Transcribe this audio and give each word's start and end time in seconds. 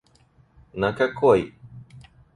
На 0.83 0.89
какой? 0.93 1.47